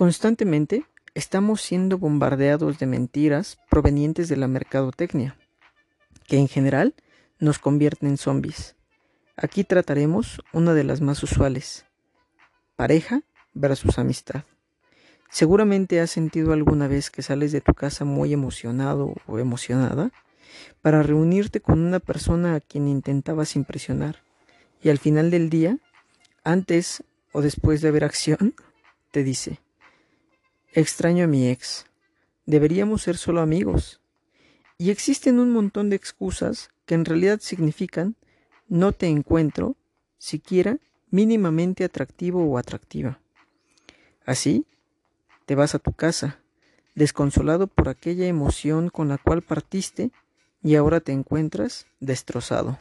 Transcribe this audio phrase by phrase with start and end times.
[0.00, 5.36] Constantemente estamos siendo bombardeados de mentiras provenientes de la mercadotecnia,
[6.26, 6.94] que en general
[7.38, 8.76] nos convierten en zombies.
[9.36, 11.84] Aquí trataremos una de las más usuales,
[12.76, 14.44] pareja versus amistad.
[15.28, 20.12] Seguramente has sentido alguna vez que sales de tu casa muy emocionado o emocionada
[20.80, 24.22] para reunirte con una persona a quien intentabas impresionar
[24.82, 25.76] y al final del día,
[26.42, 28.54] antes o después de ver acción,
[29.10, 29.60] te dice,
[30.72, 31.86] extraño a mi ex,
[32.46, 34.00] deberíamos ser solo amigos.
[34.78, 38.16] Y existen un montón de excusas que en realidad significan
[38.68, 39.76] no te encuentro
[40.18, 40.78] siquiera
[41.10, 43.20] mínimamente atractivo o atractiva.
[44.24, 44.64] Así,
[45.46, 46.40] te vas a tu casa,
[46.94, 50.10] desconsolado por aquella emoción con la cual partiste
[50.62, 52.78] y ahora te encuentras destrozado.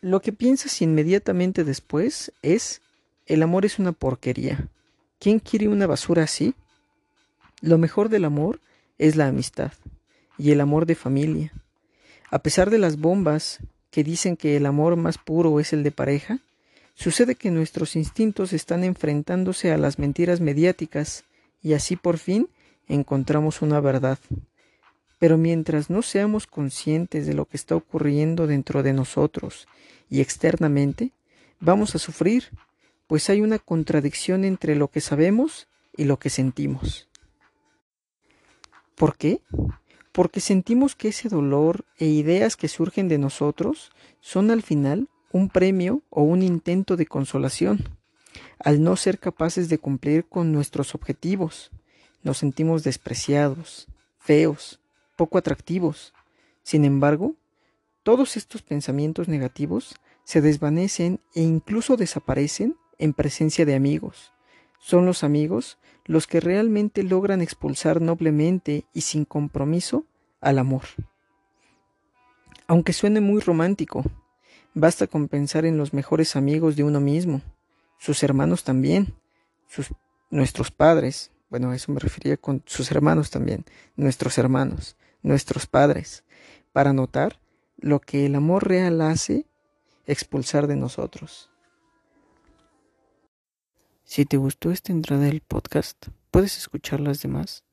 [0.00, 2.82] Lo que piensas inmediatamente después es,
[3.24, 4.68] el amor es una porquería.
[5.18, 6.54] ¿Quién quiere una basura así?
[7.60, 8.60] Lo mejor del amor
[8.98, 9.72] es la amistad
[10.38, 11.52] y el amor de familia.
[12.30, 15.90] A pesar de las bombas que dicen que el amor más puro es el de
[15.90, 16.40] pareja,
[16.94, 21.24] sucede que nuestros instintos están enfrentándose a las mentiras mediáticas
[21.62, 22.48] y así por fin
[22.88, 24.18] encontramos una verdad.
[25.18, 29.66] Pero mientras no seamos conscientes de lo que está ocurriendo dentro de nosotros
[30.10, 31.12] y externamente,
[31.58, 32.50] vamos a sufrir,
[33.06, 37.08] pues hay una contradicción entre lo que sabemos y lo que sentimos.
[38.94, 39.42] ¿Por qué?
[40.12, 45.50] Porque sentimos que ese dolor e ideas que surgen de nosotros son al final un
[45.50, 47.84] premio o un intento de consolación.
[48.58, 51.70] Al no ser capaces de cumplir con nuestros objetivos,
[52.22, 53.86] nos sentimos despreciados,
[54.18, 54.80] feos,
[55.16, 56.14] poco atractivos.
[56.62, 57.34] Sin embargo,
[58.02, 64.32] todos estos pensamientos negativos se desvanecen e incluso desaparecen en presencia de amigos.
[64.78, 70.04] Son los amigos los que realmente logran expulsar noblemente y sin compromiso
[70.40, 70.82] al amor.
[72.68, 74.04] Aunque suene muy romántico,
[74.74, 77.42] basta con pensar en los mejores amigos de uno mismo,
[77.98, 79.14] sus hermanos también,
[79.68, 79.88] sus,
[80.30, 83.64] nuestros padres, bueno, a eso me refería con sus hermanos también,
[83.96, 86.24] nuestros hermanos, nuestros padres,
[86.72, 87.40] para notar
[87.78, 89.46] lo que el amor real hace
[90.06, 91.50] expulsar de nosotros.
[94.06, 97.64] Si te gustó esta entrada del podcast, puedes escuchar las demás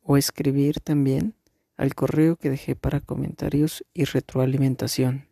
[0.00, 1.34] o escribir también
[1.76, 5.31] al correo que dejé para comentarios y retroalimentación.